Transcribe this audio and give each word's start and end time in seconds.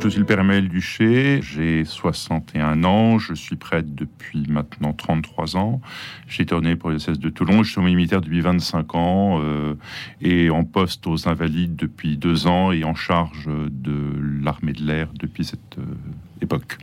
Je 0.00 0.08
suis 0.08 0.20
le 0.20 0.26
père 0.26 0.38
Emmanuel 0.38 0.68
Duché, 0.68 1.40
j'ai 1.42 1.84
61 1.84 2.84
ans, 2.84 3.18
je 3.18 3.34
suis 3.34 3.56
prêtre 3.56 3.88
depuis 3.90 4.46
maintenant 4.48 4.92
33 4.92 5.56
ans. 5.56 5.80
J'ai 6.28 6.44
été 6.44 6.54
ordonné 6.54 6.76
pour 6.76 6.90
le 6.90 6.96
diocèse 6.96 7.18
de 7.18 7.28
Toulon, 7.28 7.62
je 7.64 7.72
suis 7.72 7.80
militaire 7.80 8.20
depuis 8.20 8.40
25 8.40 8.94
ans 8.94 9.40
euh, 9.42 9.74
et 10.20 10.50
en 10.50 10.64
poste 10.64 11.06
aux 11.06 11.28
Invalides 11.28 11.74
depuis 11.74 12.16
deux 12.16 12.46
ans 12.46 12.70
et 12.70 12.84
en 12.84 12.94
charge 12.94 13.48
de 13.48 14.40
l'armée 14.42 14.72
de 14.72 14.84
l'air 14.84 15.08
depuis 15.18 15.44
cette 15.44 15.78
euh, 15.78 16.42
époque. 16.42 16.78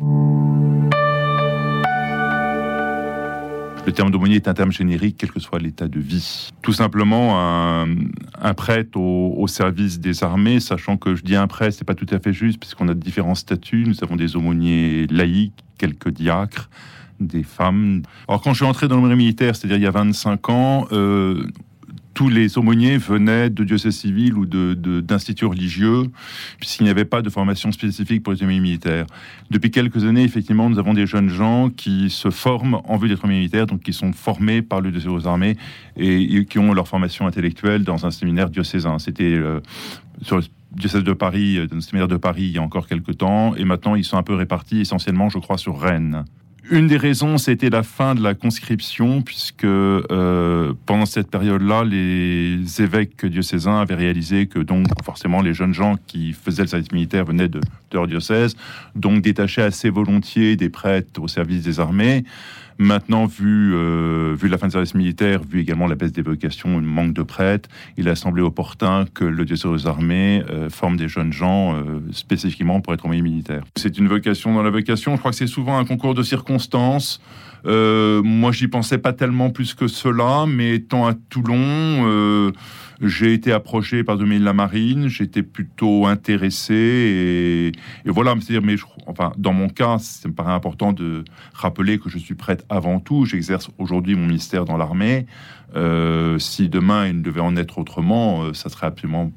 Le 3.86 3.92
terme 3.92 4.10
d'aumônier 4.10 4.38
est 4.38 4.48
un 4.48 4.56
terme 4.56 4.72
générique, 4.72 5.18
quel 5.20 5.32
que 5.32 5.40
soit 5.40 5.60
l'état 5.60 5.88
de 5.88 6.00
vie. 6.00 6.50
Tout 6.64 6.74
simplement, 6.74 7.40
un, 7.40 8.54
prêtre 8.56 9.00
au, 9.00 9.48
service 9.48 10.00
des 10.00 10.24
armées, 10.24 10.60
sachant 10.60 10.98
que 10.98 11.14
je 11.14 11.24
dis 11.24 11.36
un 11.36 11.46
prêtre, 11.46 11.78
c'est 11.78 11.86
pas 11.86 11.94
tout 11.94 12.08
à 12.10 12.20
fait 12.20 12.34
juste, 12.34 12.60
puisqu'on 12.60 12.88
a 12.88 12.96
différents 12.96 13.36
statuts. 13.36 13.86
Nous 13.86 14.04
avons 14.04 14.16
des 14.16 14.36
aumôniers 14.36 15.06
laïcs, 15.12 15.54
quelques 15.78 16.10
diacres, 16.10 16.70
des 17.20 17.44
femmes. 17.44 18.02
Alors, 18.28 18.42
quand 18.42 18.54
je 18.54 18.58
suis 18.58 18.66
entré 18.66 18.88
dans 18.88 19.02
le 19.02 19.16
militaire, 19.16 19.56
c'est-à-dire 19.56 19.78
il 19.78 19.84
y 19.84 19.88
a 19.88 19.92
25 19.92 20.50
ans, 20.50 20.88
euh, 20.92 21.46
tous 22.16 22.30
les 22.30 22.58
aumôniers 22.58 22.98
venaient 22.98 23.50
de 23.50 23.64
diocèses 23.64 23.98
civils 23.98 24.34
ou 24.36 24.46
d'instituts 24.46 25.46
religieux, 25.46 26.04
puisqu'il 26.58 26.86
n'y 26.86 26.90
avait 26.90 27.06
pas 27.06 27.22
de 27.22 27.30
formation 27.30 27.72
spécifique 27.72 28.24
pour 28.24 28.34
les 28.34 28.42
aumôniers 28.42 28.62
militaires. 28.62 29.06
Depuis 29.52 29.70
quelques 29.70 30.06
années, 30.06 30.24
effectivement, 30.24 30.70
nous 30.70 30.80
avons 30.80 30.94
des 30.94 31.06
jeunes 31.06 31.30
gens 31.30 31.70
qui 31.70 32.10
se 32.10 32.32
forment 32.32 32.80
en 32.86 32.98
vue 32.98 33.10
d'être 33.10 33.28
militaires, 33.28 33.68
donc 33.68 33.82
qui 33.82 33.94
sont 33.94 34.14
formés 34.14 34.62
par 34.62 34.80
le 34.80 34.92
diocèse 34.92 35.12
aux 35.12 35.28
armées 35.28 35.58
et, 35.98 36.46
qui 36.46 36.58
ont 36.58 36.74
leur 36.74 36.88
formation 36.88 37.28
intellectuelle 37.28 37.84
dans 37.84 38.06
un 38.06 38.12
séminaire 38.12 38.50
diocésain. 38.50 38.98
C'était 38.98 39.34
euh, 39.34 39.60
sur 40.22 40.38
le 40.38 40.44
diocèse 40.72 41.04
de 41.04 41.14
Paris, 41.14 41.58
euh, 41.58 41.68
dans 41.68 41.76
le 41.76 41.82
séminaire 41.82 42.08
de 42.08 42.18
Paris, 42.18 42.44
il 42.44 42.52
y 42.52 42.58
a 42.58 42.62
encore 42.62 42.88
quelques 42.88 43.18
temps, 43.18 43.56
et 43.56 43.66
maintenant 43.66 43.96
ils 43.96 44.06
sont 44.06 44.18
un 44.18 44.24
peu 44.24 44.36
répartis 44.36 44.80
essentiellement, 44.80 45.28
je 45.28 45.40
crois, 45.40 45.58
sur 45.58 45.78
Rennes. 45.80 46.24
Une 46.72 46.88
des 46.88 46.98
raisons, 46.98 47.38
c'était 47.38 47.70
la 47.70 47.84
fin 47.84 48.16
de 48.16 48.24
la 48.24 48.34
conscription, 48.34 49.22
puisque 49.22 49.66
euh, 49.66 50.74
pendant 50.88 51.06
cette 51.06 51.30
période-là, 51.30 51.84
les 51.84 52.60
évêques 52.82 53.24
diocésains 53.24 53.82
avaient 53.82 53.96
réalisé 53.96 54.48
que 54.48 54.58
donc 54.58 54.88
forcément 55.04 55.42
les 55.42 55.54
jeunes 55.54 55.76
gens 55.76 55.96
qui 56.08 56.34
faisaient 56.34 56.64
le 56.64 56.68
service 56.68 56.92
militaire 56.92 57.26
venaient 57.26 57.50
de, 57.50 57.60
de 57.60 57.94
leur 57.94 58.08
diocèse, 58.08 58.56
donc 58.96 59.22
détachaient 59.22 59.62
assez 59.62 59.92
volontiers 59.92 60.56
des 60.56 60.70
prêtres 60.70 61.22
au 61.22 61.28
service 61.28 61.62
des 61.62 61.80
armées. 61.80 62.24
Maintenant, 62.78 63.26
vu, 63.26 63.74
euh, 63.74 64.36
vu 64.38 64.50
la 64.50 64.58
fin 64.58 64.68
du 64.68 64.74
service 64.74 64.96
militaire, 64.96 65.42
vu 65.44 65.62
également 65.62 65.88
la 65.88 65.96
baisse 65.96 66.12
des 66.12 66.22
vocations, 66.22 66.78
le 66.78 66.86
manque 66.86 67.14
de 67.14 67.24
prêtres, 67.24 67.70
il 67.98 68.10
a 68.10 68.16
semblé 68.16 68.42
opportun 68.42 69.06
que 69.14 69.24
le 69.24 69.46
diocèse 69.46 69.66
aux 69.66 69.88
armées 69.88 70.44
euh, 70.50 70.70
forme 70.70 70.98
des 70.98 71.08
jeunes 71.08 71.32
gens 71.32 71.76
euh, 71.76 72.02
spécifiquement 72.12 72.82
pour 72.82 72.94
être 72.94 73.06
envoyé 73.06 73.22
militaire. 73.22 73.64
C'est 73.78 73.98
une 73.98 74.10
vocation 74.10 74.54
dans 74.54 74.64
la 74.64 74.72
vocation. 74.72 75.16
Je 75.16 75.20
crois 75.20 75.32
que 75.32 75.38
c'est 75.38 75.48
souvent 75.48 75.78
un 75.78 75.86
concours 75.86 76.16
de 76.16 76.24
circonstances. 76.24 77.22
Euh, 77.66 78.22
moi, 78.24 78.52
j'y 78.52 78.68
pensais 78.68 78.98
pas 78.98 79.14
tellement 79.14 79.50
plus 79.50 79.74
que 79.74 79.88
cela, 79.88 80.46
mais 80.48 80.76
étant 80.76 81.08
à 81.08 81.14
Toulon, 81.14 81.58
euh, 81.58 82.52
j'ai 83.02 83.34
été 83.34 83.52
approché 83.52 84.04
par 84.04 84.18
domaine 84.18 84.40
de 84.40 84.46
la 84.46 84.54
marine, 84.54 85.08
j'étais 85.08 85.44
plutôt 85.44 86.06
intéressé 86.06 87.74
et, 88.06 88.10
voilà. 88.10 88.36
Mais 88.64 88.76
enfin, 89.08 89.32
dans 89.38 89.54
mon 89.54 89.70
cas, 89.70 89.98
ça 90.00 90.30
me 90.30 90.34
paraît 90.34 90.54
important 90.54 90.94
de 90.94 91.24
rappeler 91.54 91.98
que 91.98 92.10
je 92.10 92.18
suis 92.18 92.36
prête 92.36 92.66
avant 92.70 93.00
tout. 93.00 93.26
J'exerce 93.26 93.70
aujourd'hui 93.78 94.16
mon 94.16 94.28
ministère 94.28 94.66
dans 94.66 94.78
l'armée. 94.78 95.26
Euh, 95.76 96.40
si 96.40 96.70
demain 96.70 97.08
il 97.08 97.22
devait 97.22 97.42
en 97.42 97.58
être 97.58 97.80
autrement, 97.80 98.54
ça 98.54 98.70
serait 98.70 98.88
absolument 98.88 99.32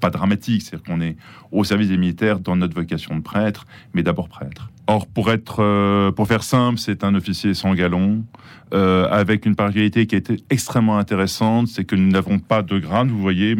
pas 0.00 0.10
dramatique, 0.10 0.62
c'est-à-dire 0.62 0.84
qu'on 0.84 1.00
est 1.00 1.16
au 1.50 1.64
service 1.64 1.88
des 1.88 1.96
militaires 1.96 2.38
dans 2.38 2.56
notre 2.56 2.74
vocation 2.74 3.16
de 3.16 3.20
prêtre, 3.20 3.66
mais 3.94 4.04
d'abord 4.04 4.28
prêtre. 4.28 4.70
Or, 4.90 5.06
pour 5.06 5.30
être, 5.30 5.62
euh, 5.62 6.10
pour 6.12 6.26
faire 6.26 6.42
simple, 6.42 6.78
c'est 6.78 7.04
un 7.04 7.14
officier 7.14 7.52
sans 7.52 7.74
galon, 7.74 8.24
euh, 8.72 9.06
avec 9.10 9.44
une 9.44 9.54
particularité 9.54 10.06
qui 10.06 10.16
été 10.16 10.42
extrêmement 10.48 10.96
intéressante, 10.96 11.68
c'est 11.68 11.84
que 11.84 11.94
nous 11.94 12.10
n'avons 12.10 12.38
pas 12.38 12.62
de 12.62 12.78
grade. 12.78 13.08
Vous 13.08 13.20
voyez, 13.20 13.54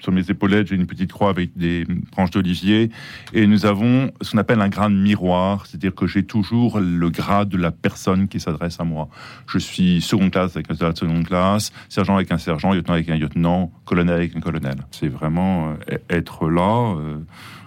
sur 0.00 0.12
mes 0.12 0.30
épaulettes, 0.30 0.68
j'ai 0.68 0.76
une 0.76 0.86
petite 0.86 1.12
croix 1.12 1.28
avec 1.28 1.50
des 1.58 1.84
branches 2.10 2.30
d'olivier, 2.30 2.90
et 3.34 3.46
nous 3.46 3.66
avons 3.66 4.10
ce 4.22 4.30
qu'on 4.30 4.38
appelle 4.38 4.62
un 4.62 4.70
grade 4.70 4.92
miroir, 4.92 5.66
c'est-à-dire 5.66 5.94
que 5.94 6.06
j'ai 6.06 6.22
toujours 6.22 6.80
le 6.80 7.10
grade 7.10 7.50
de 7.50 7.58
la 7.58 7.70
personne 7.70 8.26
qui 8.26 8.40
s'adresse 8.40 8.80
à 8.80 8.84
moi. 8.84 9.10
Je 9.46 9.58
suis 9.58 10.00
second 10.00 10.30
classe 10.30 10.56
avec 10.56 10.70
un 10.70 10.74
soldat 10.74 10.94
de 10.94 10.98
seconde 10.98 11.26
classe, 11.26 11.70
sergent 11.90 12.14
avec 12.14 12.32
un 12.32 12.38
sergent, 12.38 12.72
lieutenant 12.72 12.94
avec 12.94 13.10
un 13.10 13.18
lieutenant, 13.18 13.72
colonel 13.84 14.14
avec 14.14 14.34
un 14.34 14.40
colonel. 14.40 14.76
C'est 14.90 15.08
vraiment 15.08 15.76
euh, 15.90 15.98
être 16.08 16.48
là 16.48 16.96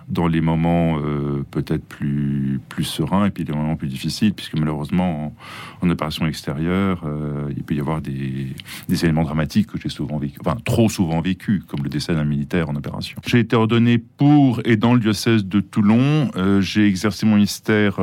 dans 0.09 0.27
les 0.27 0.41
moments 0.41 0.97
euh, 0.99 1.43
peut-être 1.51 1.83
plus, 1.83 2.59
plus 2.69 2.83
sereins 2.83 3.25
et 3.25 3.29
puis 3.29 3.43
les 3.43 3.53
moments 3.53 3.75
plus 3.75 3.87
difficiles, 3.87 4.33
puisque 4.33 4.55
malheureusement, 4.55 5.33
en, 5.81 5.89
opération 5.89 6.25
extérieure, 6.25 7.01
euh, 7.05 7.51
il 7.55 7.63
peut 7.63 7.75
y 7.75 7.79
avoir 7.79 8.01
des, 8.01 8.47
des 8.87 9.03
éléments 9.05 9.23
dramatiques 9.23 9.67
que 9.67 9.79
j'ai 9.79 9.89
souvent 9.89 10.17
vécu, 10.17 10.39
enfin 10.41 10.57
trop 10.65 10.89
souvent 10.89 11.21
vécu, 11.21 11.63
comme 11.67 11.83
le 11.83 11.89
décès 11.89 12.13
d'un 12.13 12.25
militaire 12.25 12.69
en 12.69 12.75
opération. 12.75 13.19
J'ai 13.25 13.39
été 13.39 13.55
ordonné 13.55 13.97
pour 13.97 14.61
et 14.65 14.77
dans 14.77 14.93
le 14.93 14.99
diocèse 14.99 15.45
de 15.45 15.59
Toulon. 15.59 16.31
Euh, 16.35 16.61
j'ai 16.61 16.87
exercé 16.87 17.25
mon 17.25 17.35
ministère 17.35 17.99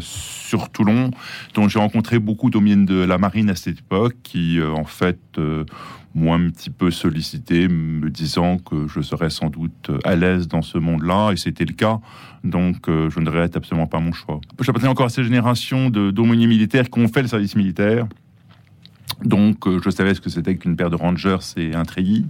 sur 0.00 0.68
Toulon, 0.70 1.10
dont 1.54 1.68
j'ai 1.68 1.78
rencontré 1.78 2.18
beaucoup 2.18 2.50
d'hommes 2.50 2.86
de 2.86 2.96
la 2.96 3.18
marine 3.18 3.50
à 3.50 3.54
cette 3.54 3.78
époque, 3.78 4.16
qui 4.22 4.60
en 4.62 4.84
fait 4.84 5.18
moi 6.16 6.36
un 6.36 6.48
petit 6.48 6.70
peu 6.70 6.90
sollicité, 6.90 7.68
me 7.68 8.10
disant 8.10 8.56
que 8.56 8.88
je 8.88 9.02
serais 9.02 9.30
sans 9.30 9.50
doute 9.50 9.90
à 10.02 10.16
l'aise 10.16 10.48
dans 10.48 10.62
ce 10.62 10.78
monde-là, 10.78 11.32
et 11.32 11.36
c'était 11.36 11.66
le 11.66 11.74
cas. 11.74 12.00
Donc, 12.42 12.88
euh, 12.88 13.10
je 13.10 13.20
ne 13.20 13.28
regrette 13.28 13.56
absolument 13.56 13.86
pas 13.86 14.00
mon 14.00 14.12
choix. 14.12 14.40
J'appartiens 14.60 14.90
encore 14.90 15.06
à 15.06 15.10
ces 15.10 15.22
générations 15.22 15.90
d'aumôniers 15.90 16.46
militaires 16.46 16.88
qui 16.88 16.98
ont 17.00 17.08
fait 17.08 17.22
le 17.22 17.28
service 17.28 17.54
militaire. 17.54 18.06
Donc, 19.24 19.66
euh, 19.66 19.80
je 19.82 19.90
savais 19.90 20.14
ce 20.14 20.20
que 20.20 20.28
c'était 20.30 20.56
qu'une 20.56 20.76
paire 20.76 20.90
de 20.90 20.96
rangers 20.96 21.38
et 21.56 21.74
un 21.74 21.84
treillis. 21.84 22.26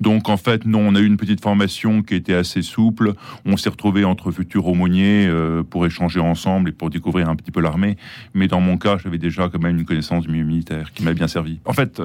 Donc, 0.00 0.28
en 0.28 0.36
fait, 0.36 0.64
non, 0.64 0.80
on 0.80 0.94
a 0.94 1.00
eu 1.00 1.06
une 1.06 1.16
petite 1.16 1.40
formation 1.40 2.02
qui 2.02 2.14
était 2.14 2.34
assez 2.34 2.62
souple. 2.62 3.14
On 3.44 3.56
s'est 3.56 3.70
retrouvés 3.70 4.04
entre 4.04 4.30
futurs 4.30 4.66
aumôniers 4.66 5.26
euh, 5.26 5.62
pour 5.62 5.86
échanger 5.86 6.20
ensemble 6.20 6.70
et 6.70 6.72
pour 6.72 6.90
découvrir 6.90 7.28
un 7.28 7.36
petit 7.36 7.50
peu 7.50 7.60
l'armée. 7.60 7.96
Mais 8.34 8.46
dans 8.46 8.60
mon 8.60 8.76
cas, 8.76 8.98
j'avais 8.98 9.18
déjà 9.18 9.48
quand 9.48 9.62
même 9.62 9.78
une 9.78 9.84
connaissance 9.84 10.24
du 10.24 10.32
milieu 10.32 10.44
militaire 10.44 10.92
qui 10.92 11.02
m'a 11.02 11.14
bien 11.14 11.28
servi. 11.28 11.60
En 11.64 11.72
fait, 11.72 12.00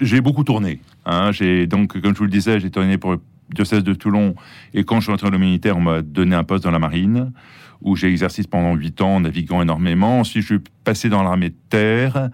j'ai 0.00 0.20
beaucoup 0.20 0.44
tourné. 0.44 0.80
Hein. 1.06 1.32
J'ai 1.32 1.66
donc, 1.66 2.00
comme 2.00 2.14
je 2.14 2.18
vous 2.18 2.24
le 2.24 2.30
disais, 2.30 2.60
j'ai 2.60 2.70
tourné 2.70 2.98
pour 2.98 3.12
le 3.12 3.20
diocèse 3.54 3.84
de 3.84 3.94
Toulon. 3.94 4.34
Et 4.74 4.84
quand 4.84 5.00
je 5.00 5.04
suis 5.04 5.12
entré 5.12 5.26
dans 5.26 5.32
le 5.32 5.38
militaire, 5.38 5.76
on 5.76 5.80
m'a 5.80 6.02
donné 6.02 6.34
un 6.36 6.44
poste 6.44 6.64
dans 6.64 6.70
la 6.70 6.78
marine 6.78 7.32
où 7.80 7.96
j'ai 7.96 8.08
exercé 8.08 8.42
pendant 8.48 8.74
huit 8.74 9.00
ans, 9.00 9.20
naviguant 9.20 9.62
énormément. 9.62 10.20
Ensuite, 10.20 10.42
je 10.42 10.54
suis 10.54 10.64
passé 10.84 11.08
dans 11.08 11.22
l'armée 11.22 11.50
de 11.50 11.56
terre. 11.68 12.30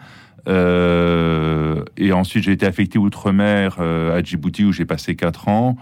Euh, 0.48 1.84
et 1.96 2.12
ensuite, 2.12 2.44
j'ai 2.44 2.52
été 2.52 2.66
affecté 2.66 2.98
outre-mer 2.98 3.76
euh, 3.80 4.16
à 4.16 4.22
Djibouti 4.22 4.64
où 4.64 4.72
j'ai 4.72 4.84
passé 4.84 5.16
quatre 5.16 5.48
ans. 5.48 5.76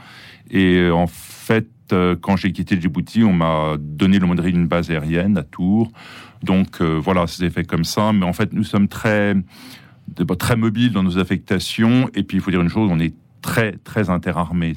Et 0.51 0.77
euh, 0.77 0.95
en 0.95 1.07
fait, 1.07 1.69
quand 2.23 2.39
j'ai 2.39 2.53
quitté 2.53 2.81
Djibouti, 2.81 3.23
on 3.23 3.35
m'a 3.35 3.77
donné 3.79 4.15
le 4.15 4.23
l'aumônerie 4.23 4.55
d'une 4.55 4.67
base 4.67 4.91
aérienne 4.91 5.37
à 5.37 5.43
Tours. 5.43 5.93
Donc 6.43 6.81
voilà, 6.81 7.27
ça 7.27 7.37
s'est 7.37 7.51
fait 7.51 7.65
comme 7.65 7.85
ça. 7.85 8.15
Mais 8.15 8.25
en 8.25 8.33
fait, 8.33 8.55
nous 8.55 8.65
sommes 8.65 8.89
très 8.89 9.35
très 10.39 10.57
mobile 10.57 10.93
dans 10.93 11.03
nos 11.03 11.19
affectations. 11.19 12.09
Et 12.15 12.23
puis, 12.23 12.39
il 12.39 12.41
faut 12.41 12.51
dire 12.51 12.63
une 12.63 12.69
chose, 12.69 12.89
on 12.91 13.01
est 13.01 13.15
très, 13.43 13.73
très 13.85 14.11
interarmé. 14.11 14.75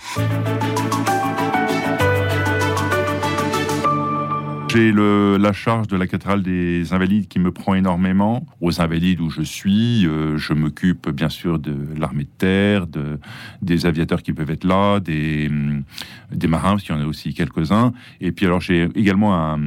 J'ai 4.76 4.92
la 4.92 5.54
charge 5.54 5.88
de 5.88 5.96
la 5.96 6.06
cathédrale 6.06 6.44
des 6.44 6.92
Invalides 6.92 7.30
qui 7.30 7.40
me 7.40 7.50
prend 7.50 7.76
énormément. 7.76 8.46
Aux 8.60 8.82
Invalides 8.82 9.22
où 9.22 9.30
je 9.30 9.42
suis, 9.42 10.06
euh, 10.06 10.38
je 10.38 10.52
m'occupe 10.52 11.10
bien 11.12 11.30
sûr 11.30 11.60
de 11.60 11.74
l'armée 11.98 12.26
de 12.26 12.30
terre, 12.38 12.86
de, 12.86 13.18
des 13.62 13.86
aviateurs 13.86 14.22
qui 14.22 14.34
peuvent 14.34 14.50
être 14.50 14.66
là, 14.66 15.00
des, 15.00 15.50
des 16.34 16.48
marins, 16.48 16.72
parce 16.72 16.84
qu'il 16.84 16.94
y 16.94 16.98
en 16.98 17.02
a 17.02 17.06
aussi 17.06 17.34
quelques-uns. 17.34 17.94
Et 18.20 18.34
puis 18.34 18.48
alors 18.48 18.60
j'ai 18.60 18.90
également 18.96 19.34
un, 19.40 19.60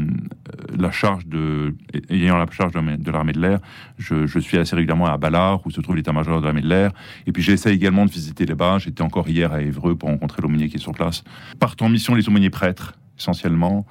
la 0.83 0.91
charge 0.91 1.27
de, 1.27 1.75
ayant 2.11 2.37
la 2.37 2.47
charge 2.51 2.73
de, 2.73 3.11
l'armée 3.11 3.33
de 3.33 3.41
l'air, 3.41 3.59
je, 3.99 4.27
je, 4.27 4.39
suis 4.39 4.59
assez 4.59 4.77
régulièrement 4.77 5.07
à 5.07 5.17
Ballard 5.17 5.67
où 5.67 5.71
se 5.71 5.81
trouve 5.81 5.97
l'état-major 5.97 6.41
de 6.41 6.45
l'armée 6.45 6.61
de 6.61 6.69
l'air. 6.69 6.93
Et 7.27 7.33
puis 7.33 7.43
j'essaie 7.43 7.75
également 7.75 8.07
de 8.07 8.11
visiter 8.11 8.47
les 8.47 8.55
bas. 8.55 8.79
J'étais 8.79 9.03
encore 9.03 9.29
hier 9.29 9.53
à 9.53 9.63
Évreux 9.63 9.97
pour 9.97 10.09
rencontrer 10.09 10.43
l'aumônier 10.43 10.69
qui 10.69 10.77
est 10.77 10.81
sur 10.81 10.93
place. 10.93 11.25
Partent 11.59 11.83
en 11.83 11.89
mission 11.89 12.15
les 12.15 12.29
aumôniers 12.29 12.51
prêtres 12.51 12.95
essentiellement, 13.19 13.87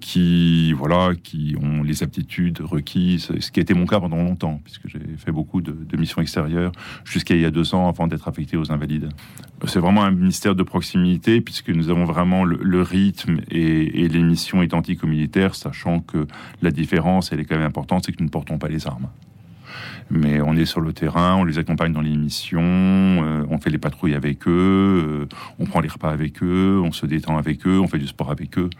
qui 0.00 0.72
voilà, 0.72 1.14
qui 1.14 1.56
ont 1.60 1.82
les 1.82 2.02
aptitudes 2.02 2.60
requises, 2.60 3.32
ce 3.38 3.50
qui 3.50 3.60
a 3.60 3.62
été 3.62 3.74
mon 3.74 3.86
cas 3.86 4.00
pendant 4.00 4.22
longtemps, 4.22 4.60
puisque 4.62 4.88
j'ai 4.88 5.00
fait 5.16 5.32
beaucoup 5.32 5.60
de, 5.60 5.96
missions 5.96 6.20
extérieures 6.20 6.72
jusqu'à 7.04 7.34
il 7.34 7.40
y 7.40 7.46
a 7.46 7.50
deux 7.50 7.74
ans 7.74 7.88
avant 7.88 8.06
d'être 8.06 8.28
affecté 8.28 8.56
aux 8.56 8.70
Invalides. 8.70 9.08
C'est 9.66 9.78
vraiment 9.78 10.04
un 10.04 10.10
ministère 10.10 10.54
de 10.54 10.62
proximité, 10.62 11.40
puisque 11.40 11.70
nous 11.70 11.88
avons 11.88 12.04
vraiment 12.04 12.44
le, 12.44 12.82
rythme 12.82 13.40
et, 13.50 14.08
les 14.08 14.22
missions 14.22 14.62
identiques 14.62 15.02
aux 15.02 15.06
militaires, 15.06 15.54
sachant 15.54 16.00
que 16.00 16.26
la 16.60 16.70
différence, 16.70 17.32
elle 17.32 17.40
est 17.40 17.44
quand 17.44 17.56
même 17.56 17.66
importante, 17.66 18.04
c'est 18.04 18.12
que 18.12 18.18
nous 18.20 18.26
ne 18.26 18.30
portons 18.30 18.58
pas 18.58 18.68
les 18.68 18.86
armes. 18.86 19.08
Mais 20.10 20.40
on 20.40 20.56
est 20.56 20.64
sur 20.64 20.80
le 20.80 20.92
terrain, 20.92 21.36
on 21.36 21.44
les 21.44 21.58
accompagne 21.58 21.92
dans 21.92 22.00
les 22.00 22.16
missions, 22.16 22.62
on 22.62 23.58
fait 23.58 23.70
les 23.70 23.78
patrouilles 23.78 24.14
avec 24.14 24.46
eux, 24.46 25.26
on 25.58 25.64
prend 25.66 25.80
les 25.80 25.88
repas 25.88 26.10
avec 26.10 26.42
eux, 26.42 26.80
on 26.84 26.92
se 26.92 27.06
détend 27.06 27.38
avec 27.38 27.66
eux, 27.66 27.80
on 27.80 27.88
fait 27.88 27.98
du 27.98 28.06
sport 28.06 28.30
avec 28.30 28.58
eux. 28.58 28.70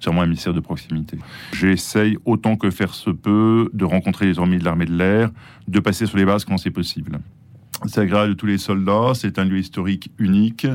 C'est 0.00 0.06
vraiment 0.06 0.22
un 0.22 0.26
ministère 0.26 0.54
de 0.54 0.60
proximité. 0.60 1.18
J'essaye 1.52 2.16
autant 2.24 2.56
que 2.56 2.70
faire 2.70 2.94
se 2.94 3.10
peut 3.10 3.70
de 3.72 3.84
rencontrer 3.84 4.26
les 4.26 4.38
armées 4.38 4.58
de 4.58 4.64
l'armée 4.64 4.86
de 4.86 4.96
l'air, 4.96 5.30
de 5.66 5.80
passer 5.80 6.06
sur 6.06 6.18
les 6.18 6.24
bases 6.24 6.44
quand 6.44 6.58
c'est 6.58 6.70
possible. 6.70 7.18
C'est 7.86 8.00
agréable 8.00 8.30
de 8.30 8.34
tous 8.34 8.46
les 8.46 8.58
soldats, 8.58 9.12
c'est 9.14 9.38
un 9.38 9.44
lieu 9.44 9.58
historique 9.58 10.10
unique. 10.18 10.66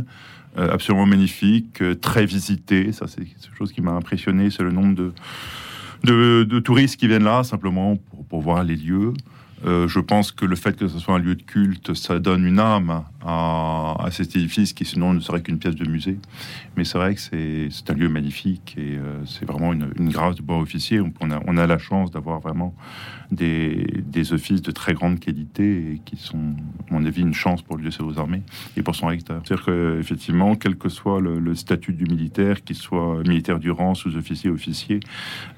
Euh, 0.57 0.69
absolument 0.69 1.05
magnifique, 1.05 1.81
euh, 1.81 1.95
très 1.95 2.25
visité. 2.25 2.91
Ça, 2.91 3.07
c'est 3.07 3.23
quelque 3.23 3.55
chose 3.57 3.71
qui 3.71 3.79
m'a 3.79 3.91
impressionné, 3.91 4.49
c'est 4.49 4.63
le 4.63 4.71
nombre 4.71 4.95
de, 4.95 6.43
de, 6.43 6.59
touristes 6.59 6.99
qui 6.99 7.07
viennent 7.07 7.23
là 7.23 7.43
simplement 7.43 7.95
pour, 7.95 8.25
pour 8.25 8.41
voir 8.41 8.65
les 8.65 8.75
lieux. 8.75 9.13
Euh, 9.65 9.87
je 9.87 9.99
pense 9.99 10.31
que 10.31 10.45
le 10.45 10.55
fait 10.55 10.77
que 10.77 10.87
ce 10.87 10.99
soit 10.99 11.15
un 11.15 11.19
lieu 11.19 11.35
de 11.35 11.43
culte, 11.43 11.93
ça 11.93 12.19
donne 12.19 12.45
une 12.45 12.59
âme 12.59 13.03
à, 13.25 14.07
cet 14.11 14.35
édifice 14.35 14.73
qui 14.73 14.85
sinon 14.85 15.13
ne 15.13 15.19
serait 15.19 15.41
qu'une 15.41 15.59
pièce 15.59 15.75
de 15.75 15.87
musée. 15.89 16.17
Mais 16.75 16.83
c'est 16.83 16.97
vrai 16.97 17.15
que 17.15 17.21
c'est 17.21 17.89
un 17.89 17.93
lieu 17.93 18.09
magnifique 18.09 18.75
et 18.77 18.97
euh, 18.97 19.23
c'est 19.25 19.45
vraiment 19.45 19.73
une, 19.73 19.91
une, 19.99 20.09
grâce 20.09 20.35
de 20.35 20.41
bois 20.41 20.57
officier. 20.59 20.99
On 20.99 21.31
a, 21.31 21.39
on 21.45 21.57
a 21.57 21.67
la 21.67 21.77
chance 21.77 22.11
d'avoir 22.11 22.39
vraiment 22.39 22.73
des, 23.31 23.87
des, 24.05 24.33
offices 24.33 24.61
de 24.61 24.71
très 24.71 24.93
grande 24.93 25.19
qualité 25.19 25.93
et 25.93 26.01
qui 26.03 26.17
sont, 26.17 26.55
à 26.89 26.93
mon 26.93 27.05
avis, 27.05 27.21
une 27.21 27.33
chance 27.33 27.61
pour 27.61 27.77
le 27.77 27.83
diocèse 27.83 28.05
aux 28.05 28.19
armées 28.19 28.43
et 28.75 28.81
pour 28.81 28.95
son 28.95 29.07
recteur. 29.07 29.41
C'est-à-dire 29.45 29.65
qu'effectivement, 29.65 30.55
quel 30.55 30.75
que 30.75 30.89
soit 30.89 31.21
le, 31.21 31.55
statut 31.55 31.93
du 31.93 32.05
militaire, 32.05 32.63
qu'il 32.63 32.75
soit 32.75 33.21
militaire 33.27 33.59
du 33.59 33.71
rang, 33.71 33.93
sous-officier, 33.93 34.49
officier, 34.49 34.99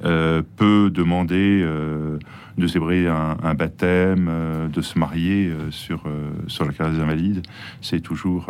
euh, 0.04 0.42
peut 0.58 0.92
demander 0.92 1.62
euh, 1.64 2.18
de 2.58 2.68
célébrer 2.68 3.08
un, 3.08 3.54
baptême, 3.54 4.30
de 4.72 4.82
se 4.82 4.98
marier 4.98 5.52
sur, 5.70 6.04
sur 6.48 6.66
la 6.66 6.74
carrière 6.74 6.96
des 6.96 7.02
invalides. 7.02 7.42
C'est 7.82 8.00
toujours, 8.00 8.48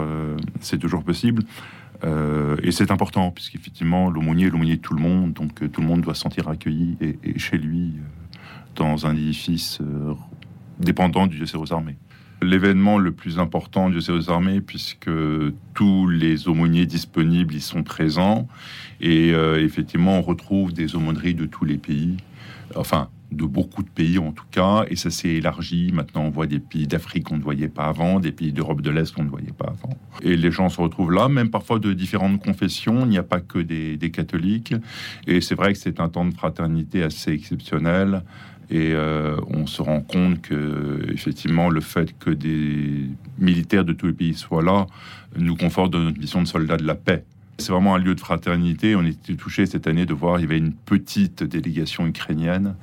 c'est 0.59 0.77
toujours 0.77 1.03
possible. 1.03 1.43
Euh, 2.03 2.57
et 2.63 2.71
c'est 2.71 2.91
important, 2.91 3.31
puisqu'effectivement, 3.31 4.09
l'aumônier 4.09 4.47
est 4.47 4.49
l'aumônier 4.49 4.77
de 4.77 4.81
tout 4.81 4.93
le 4.93 5.01
monde, 5.01 5.33
donc 5.33 5.71
tout 5.71 5.81
le 5.81 5.87
monde 5.87 6.01
doit 6.01 6.15
se 6.15 6.21
sentir 6.21 6.47
accueilli 6.47 6.97
et, 7.01 7.39
chez 7.39 7.57
lui 7.57 7.93
dans 8.75 9.05
un 9.05 9.15
édifice 9.15 9.79
dépendant 10.79 11.27
du 11.27 11.37
diocèse 11.37 11.59
aux 11.59 11.73
armées. 11.73 11.97
L'événement 12.41 12.97
le 12.97 13.13
plus 13.13 13.39
important 13.39 13.87
du 13.87 13.93
diocèse 13.93 14.27
aux 14.27 14.31
armées, 14.31 14.59
puisque 14.59 15.09
tous 15.73 16.07
les 16.07 16.47
aumôniers 16.47 16.85
disponibles 16.85 17.55
y 17.55 17.61
sont 17.61 17.83
présents, 17.83 18.47
et 18.99 19.31
euh, 19.33 19.63
effectivement, 19.63 20.17
on 20.17 20.21
retrouve 20.21 20.73
des 20.73 20.95
aumôneries 20.95 21.35
de 21.35 21.45
tous 21.45 21.63
les 21.63 21.77
pays. 21.77 22.17
Enfin, 22.75 23.09
de 23.35 23.45
beaucoup 23.45 23.83
de 23.83 23.89
pays 23.89 24.17
en 24.17 24.31
tout 24.31 24.45
cas, 24.51 24.85
et 24.89 24.95
ça 24.95 25.09
s'est 25.09 25.29
élargi. 25.29 25.91
Maintenant, 25.93 26.23
on 26.23 26.29
voit 26.29 26.47
des 26.47 26.59
pays 26.59 26.87
d'Afrique 26.87 27.25
qu'on 27.25 27.37
ne 27.37 27.43
voyait 27.43 27.67
pas 27.67 27.85
avant, 27.85 28.19
des 28.19 28.31
pays 28.31 28.51
d'Europe 28.51 28.81
de 28.81 28.89
l'Est 28.89 29.13
qu'on 29.13 29.23
ne 29.23 29.29
voyait 29.29 29.51
pas 29.51 29.67
avant. 29.67 29.97
Et 30.21 30.35
les 30.35 30.51
gens 30.51 30.69
se 30.69 30.79
retrouvent 30.79 31.11
là, 31.11 31.29
même 31.29 31.49
parfois 31.49 31.79
de 31.79 31.93
différentes 31.93 32.41
confessions. 32.43 33.01
Il 33.01 33.09
n'y 33.09 33.17
a 33.17 33.23
pas 33.23 33.39
que 33.39 33.59
des, 33.59 33.97
catholiques. 34.11 34.75
Et 35.27 35.41
c'est 35.41 35.55
vrai 35.55 35.73
que 35.73 35.79
c'est 35.79 35.99
un 35.99 36.09
temps 36.09 36.25
de 36.25 36.33
fraternité 36.33 37.03
assez 37.03 37.31
exceptionnel. 37.31 38.23
Et 38.69 38.91
euh, 38.93 39.37
on 39.47 39.65
se 39.65 39.81
rend 39.81 40.01
compte 40.01 40.41
que, 40.41 41.05
effectivement, 41.11 41.69
le 41.69 41.81
fait 41.81 42.17
que 42.17 42.29
des 42.29 43.09
militaires 43.37 43.85
de 43.85 43.93
tous 43.93 44.07
les 44.07 44.13
pays 44.13 44.33
soient 44.33 44.63
là 44.63 44.87
nous 45.37 45.55
conforte 45.55 45.91
dans 45.91 45.99
notre 45.99 46.19
mission 46.19 46.41
de 46.41 46.47
soldats 46.47 46.77
de 46.77 46.85
la 46.85 46.95
paix. 46.95 47.25
C'est 47.57 47.71
vraiment 47.71 47.95
un 47.95 47.99
lieu 47.99 48.15
de 48.15 48.19
fraternité. 48.19 48.95
On 48.95 49.05
était 49.05 49.35
touché 49.35 49.65
cette 49.65 49.87
année 49.87 50.05
de 50.05 50.13
voir 50.13 50.39
il 50.39 50.43
y 50.43 50.45
avait 50.45 50.57
une 50.57 50.73
petite 50.73 51.43
délégation 51.43 52.05
ukrainienne 52.07 52.75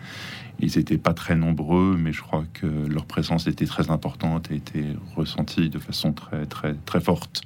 ils 0.63 0.77
n'étaient 0.77 0.99
pas 0.99 1.15
très 1.15 1.37
nombreux, 1.37 1.97
mais 1.99 2.13
je 2.13 2.21
crois 2.21 2.45
que 2.53 2.67
leur 2.67 3.07
présence 3.07 3.47
était 3.47 3.67
très 3.67 3.91
importante 3.91 4.51
et 4.51 4.57
était 4.57 4.95
ressentie 5.17 5.71
de 5.71 5.79
façon 5.79 6.13
très, 6.13 6.47
très, 6.47 6.75
très 6.85 7.01
forte. 7.01 7.43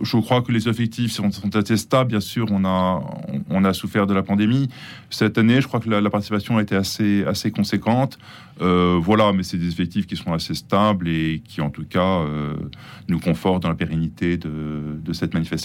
Je 0.00 0.16
crois 0.18 0.42
que 0.42 0.52
les 0.52 0.68
effectifs 0.68 1.12
sont, 1.12 1.30
assez 1.54 1.76
stables. 1.76 2.10
Bien 2.10 2.20
sûr, 2.20 2.46
on 2.50 2.64
a, 2.64 3.02
on 3.50 3.64
a 3.64 3.72
souffert 3.72 4.06
de 4.06 4.14
la 4.14 4.22
pandémie. 4.22 4.68
Cette 5.10 5.38
année, 5.38 5.60
je 5.60 5.66
crois 5.66 5.80
que 5.80 5.90
la, 5.90 6.00
la 6.00 6.10
participation 6.10 6.58
a 6.58 6.62
été 6.62 6.76
assez, 6.76 7.24
assez 7.24 7.50
conséquente. 7.50 8.18
Euh, 8.60 8.98
voilà, 9.00 9.32
mais 9.32 9.42
c'est 9.42 9.58
des 9.58 9.68
effectifs 9.68 10.06
qui 10.06 10.16
sont 10.16 10.32
assez 10.32 10.54
stables 10.54 11.08
et 11.08 11.42
qui, 11.44 11.60
en 11.60 11.70
tout 11.70 11.84
cas, 11.84 12.20
euh, 12.20 12.54
nous 13.08 13.18
confortent 13.18 13.62
dans 13.62 13.68
la 13.68 13.74
pérennité 13.74 14.36
de, 14.36 15.00
de 15.02 15.12
cette 15.12 15.34
manifestation. 15.34 15.62